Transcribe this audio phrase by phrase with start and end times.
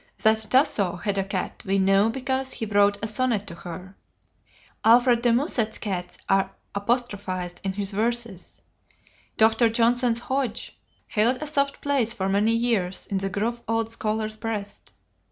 [0.23, 3.95] That Tasso had a cat we know because he wrote a sonnet to her.
[4.83, 8.63] Alfred de Musset's cats are apostrophized in his verses.
[9.37, 9.69] Dr.
[9.69, 10.75] Johnson's Hodge
[11.07, 14.89] held a soft place for many years in the gruff old scholar's breast.